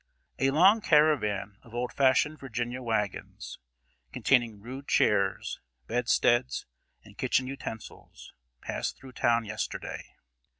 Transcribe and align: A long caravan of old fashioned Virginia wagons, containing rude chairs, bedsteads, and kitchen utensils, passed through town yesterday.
A 0.39 0.49
long 0.49 0.81
caravan 0.81 1.57
of 1.61 1.75
old 1.75 1.93
fashioned 1.93 2.39
Virginia 2.39 2.81
wagons, 2.81 3.59
containing 4.11 4.59
rude 4.59 4.87
chairs, 4.87 5.59
bedsteads, 5.85 6.65
and 7.03 7.19
kitchen 7.19 7.45
utensils, 7.45 8.33
passed 8.61 8.97
through 8.97 9.11
town 9.11 9.45
yesterday. 9.45 10.15